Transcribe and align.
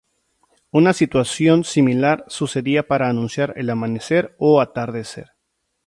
Una 0.71 0.93
situación 0.93 1.63
similar 1.63 2.25
sucedía 2.27 2.87
para 2.87 3.07
anunciar 3.07 3.53
el 3.55 3.69
amanecer 3.69 4.33
o 4.39 4.59
atardecer. 4.59 5.33